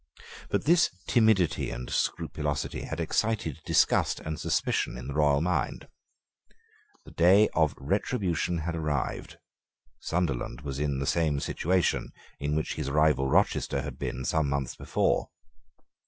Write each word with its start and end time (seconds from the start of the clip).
But 0.49 0.65
this 0.65 0.89
timidity 1.05 1.69
and 1.69 1.87
scrupulosity 1.87 2.85
had 2.85 2.99
excited 2.99 3.59
disgust 3.67 4.19
and 4.19 4.39
suspicion 4.39 4.97
in 4.97 5.05
the 5.07 5.13
royal 5.13 5.41
mind. 5.41 5.87
The 7.05 7.11
day 7.11 7.49
of 7.49 7.75
retribution 7.77 8.61
had 8.65 8.75
arrived. 8.75 9.37
Sunderland 9.99 10.61
was 10.61 10.79
in 10.79 10.97
the 10.97 11.05
same 11.05 11.39
situation 11.39 12.13
in 12.39 12.55
which 12.55 12.73
his 12.73 12.89
rival 12.89 13.29
Rochester 13.29 13.83
had 13.83 13.99
been 13.99 14.25
some 14.25 14.49
months 14.49 14.75
before. 14.75 15.29